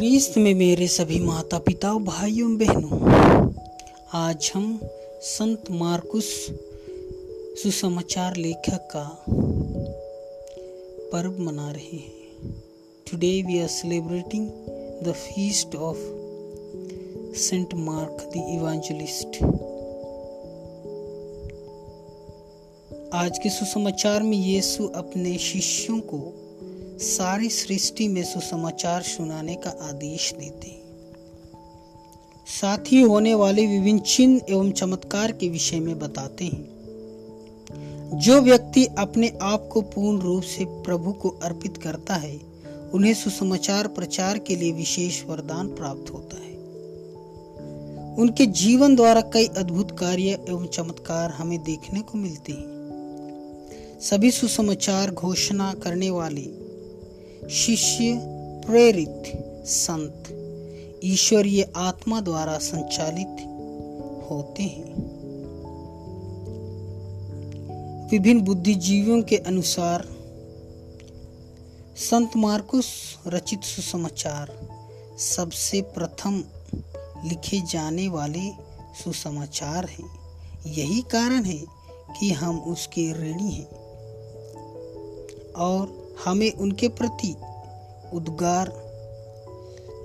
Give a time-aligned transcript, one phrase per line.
[0.00, 3.12] ख्रीस्त में मेरे सभी माता पिता भाइयों, बहनों,
[4.12, 4.80] आज हम
[5.22, 6.46] संत मार्कुस
[7.62, 9.24] सुसमाचार लेखक का
[11.12, 12.62] पर्व मना रहे हैं।
[13.10, 14.48] Today we are celebrating
[15.02, 15.98] the feast of
[17.38, 19.44] Saint Mark the evangelist
[23.14, 26.46] आज के सुसमाचार में यीशु अपने शिष्यों को
[27.00, 30.82] सारी सृष्टि में सुसमाचार सुनाने का आदेश देते
[32.46, 36.80] साथ ही होने वाले विभिन्न चिन्ह एवं चमत्कार के विषय में बताते हैं।
[38.14, 42.40] जो व्यक्ति अपने आप को पूर्ण रूप से प्रभु को अर्पित करता है,
[42.94, 46.52] उन्हें सुसमाचार प्रचार के लिए विशेष वरदान प्राप्त होता है।
[48.16, 52.80] उनके जीवन द्वारा कई अद्भुत कार्य एवं चमत्कार हमें देखने को मिलते हैं।
[54.00, 56.69] सभी सुसमाचार घोषणा करने वाले
[57.48, 58.20] शिष्य
[58.66, 59.22] प्रेरित
[59.66, 60.24] संत
[61.04, 63.46] ईश्वरीय आत्मा द्वारा संचालित
[64.30, 64.94] होते हैं।
[68.10, 70.08] विभिन्न बुद्धिजीवियों के अनुसार
[71.96, 72.86] संत मार्कुस
[73.26, 74.60] रचित सुसमाचार
[75.18, 76.44] सबसे प्रथम
[77.24, 78.50] लिखे जाने वाले
[79.04, 80.20] सुसमाचार हैं।
[80.66, 81.64] यही कारण है
[82.20, 83.68] कि हम उसके ऋणी हैं।
[85.52, 87.34] और हमें उनके प्रति
[88.12, 88.68] उद्गार,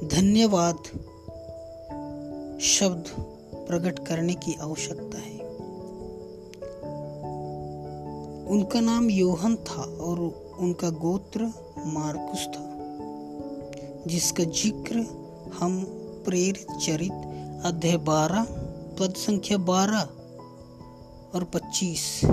[0.03, 0.77] धन्यवाद
[2.61, 3.09] शब्द
[3.67, 5.33] प्रकट करने की आवश्यकता है।
[8.47, 10.19] उनका नाम योहन था और
[10.59, 11.51] उनका गोत्र
[11.85, 12.63] मार्कुस था,
[14.07, 15.05] जिसका ज़िक्र
[15.59, 15.83] हम
[16.25, 18.43] प्रेरित चरित अध्याय बारह,
[18.99, 20.01] पद संख्या बारह
[21.35, 22.25] और पच्चीस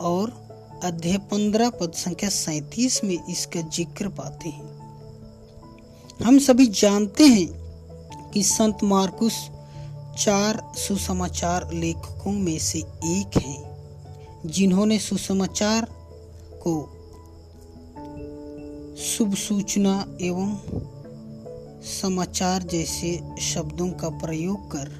[0.00, 0.45] और
[0.84, 8.42] अध्याय पंद्रह, पद संख्या सैतीस में इसका ज़िक्र पाते हैं। हम सभी जानते हैं कि
[8.42, 9.38] संत मार्कुस
[10.18, 15.88] चार सुसमाचार लेखकों में से एक हैं, जिन्होंने सुसमाचार
[16.66, 16.76] को
[18.96, 20.56] शुभ सूचना एवं
[21.82, 24.90] समाचार जैसे शब्दों का प्रयोग कर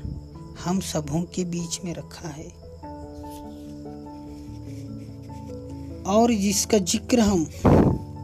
[0.65, 2.66] हम सबों के बीच में रखा है।
[6.07, 7.45] और जिसका ज़िक्र हम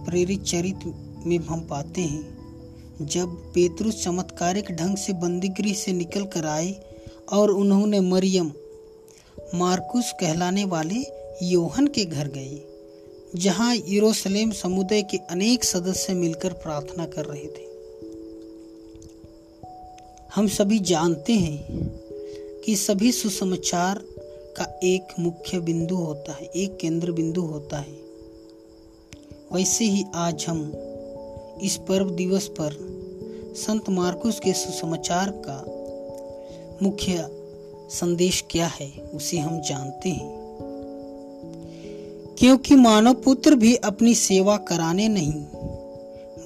[0.06, 0.92] प्रेरित चरित्र
[1.26, 6.72] में हम पाते हैं, जब पेतरुस चमत्कारिक ढंग से बंदीगृह से निकल कर आए
[7.32, 8.52] और उन्होंने मरियम,
[9.54, 11.02] मार्कुस कहलाने वाले
[11.42, 12.60] योहन के घर गए,
[13.36, 17.70] जहाँ यरूशलेम समुदाय के अनेक सदस्य मिलकर प्रार्थना कर रहे थे।
[20.34, 21.90] हम सभी जानते हैं
[22.64, 24.04] कि सभी सुसमाचार
[24.56, 28.02] का एक मुख्य बिंदु होता है, एक केंद्र बिंदु होता है।
[29.52, 30.72] वैसे ही आज हम
[31.62, 32.70] इस पर्व दिवस पर
[33.56, 35.64] संत मार्कुस के सुसमाचार का
[36.82, 37.28] मुख्य
[37.90, 40.42] संदेश क्या है, उसे हम जानते हैं।
[42.38, 45.44] क्योंकि मानव पुत्र भी अपनी सेवा कराने नहीं,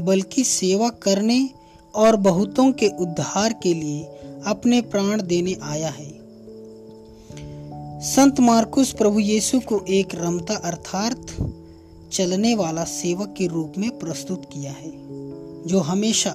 [0.01, 1.51] बल्कि सेवा करने
[1.95, 4.05] और बहुतों के उद्धार के लिए
[4.47, 6.16] अपने प्राण देने आया है।
[8.07, 11.27] संत मार्कुस प्रभु यीशु को एक रमता अर्थात
[12.13, 14.91] चलने वाला सेवक के रूप में प्रस्तुत किया है,
[15.67, 16.35] जो हमेशा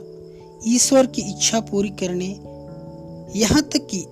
[0.68, 2.28] ईश्वर की इच्छा पूरी करने,
[3.40, 4.06] यहाँ तक कि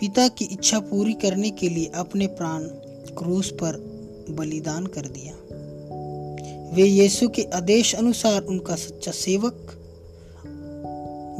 [0.00, 2.62] पिता की इच्छा पूरी करने के लिए अपने प्राण
[3.18, 3.76] क्रूस पर
[4.30, 5.34] बलिदान कर दिया।
[6.76, 9.66] वे यीशु के आदेश अनुसार उनका सच्चा सेवक,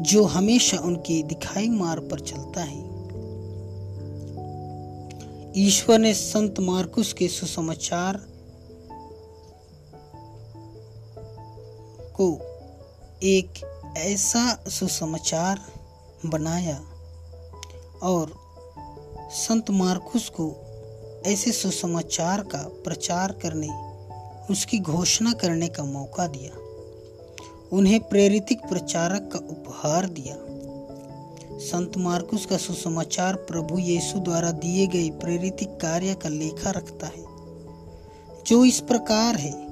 [0.00, 2.94] जो हमेशा उनके दिखाई मार्ग पर चलता है।
[5.56, 8.16] ईश्वर ने संत मार्कुस के सुसमाचार
[12.20, 12.38] को
[13.22, 13.53] एक
[13.97, 15.60] ऐसा सुसमाचार
[16.26, 16.82] बनाया
[18.03, 18.32] और
[19.31, 20.56] संत मार्कुस को
[21.26, 23.69] ऐसे सुसमाचार का प्रचार करने,
[24.50, 26.58] उसकी घोषणा करने का मौका दिया।
[27.73, 30.53] उन्हें प्रेरितिक प्रचारक का उपहार दिया।
[31.58, 37.24] संत मार्कुस का सुसमाचार प्रभु यीशु द्वारा दिए गए प्रेरित कार्य का लेखा रखता है,
[38.46, 39.64] जो इस प्रकार है।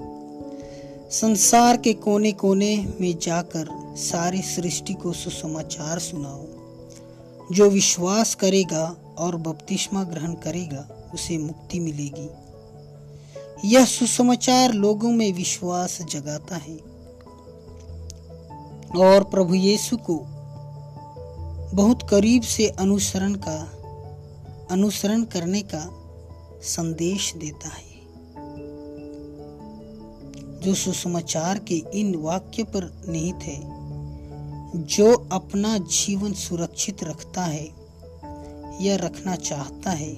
[1.11, 6.47] संसार के कोने कोने में जाकर सारी सृष्टि को सुसमाचार सुनाओ।
[7.53, 12.31] जो विश्वास करेगा और बपतिस्मा ग्रहण करेगा, उसे मुक्ति मिलेगी।
[13.65, 16.93] यह सुसमाचार लोगों में विश्वास जगाता है।
[18.97, 20.27] और प्रभु यीशु को
[21.75, 23.73] बहुत करीब से अनुसरण का,
[24.71, 25.89] अनुसरण करने का
[26.63, 27.93] संदेश देता है।
[30.61, 33.61] जो सुसमाचार के इन वाक्य पर निहित है,
[34.77, 37.67] जो अपना जीवन सुरक्षित रखता है
[38.81, 40.13] या रखना चाहता है,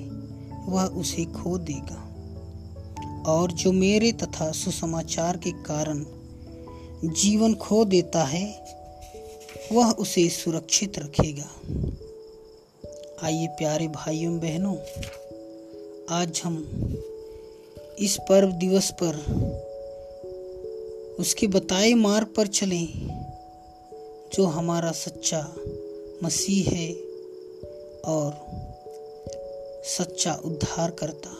[0.66, 2.10] वह उसे खो देगा।
[3.32, 6.06] और जो मेरे तथा सुसमाचार के कारण
[7.04, 8.74] जीवन खो देता है
[9.74, 11.48] वह उसे सुरक्षित रखेगा।
[13.22, 14.76] आइए प्यारे भाइयों बहनों,
[16.08, 16.56] आज हम
[17.98, 19.16] इस पर्व दिवस पर
[21.18, 22.88] उसके बताए मार्ग पर चलें,
[24.34, 25.54] जो हमारा सच्चा
[26.22, 26.92] मसीह है
[28.02, 28.40] और
[29.84, 31.30] सच्चा उद्धार करता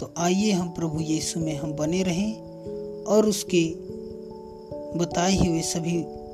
[0.00, 2.34] तो आइए हम प्रभु यीशु में हम बने रहें
[3.04, 3.64] और उसके
[4.98, 6.25] बताए हुए सभी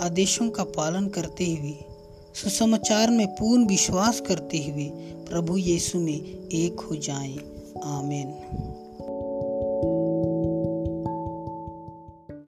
[0.00, 1.74] आदेशों का पालन करते हुए,
[2.34, 4.84] सुसमाचार में पूर्ण विश्वास करते हुए
[5.28, 7.38] प्रभु यीशु में एक हो जाएँ।
[7.84, 8.73] आमीन।